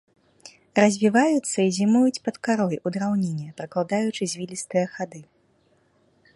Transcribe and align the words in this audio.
Развіваюцца 0.79 1.57
і 1.65 1.73
зімуюць 1.77 2.23
пад 2.27 2.35
карой, 2.49 2.77
у 2.87 2.93
драўніне, 2.95 3.47
пракладаючы 3.61 4.23
звілістыя 4.35 4.85
хады. 4.95 5.19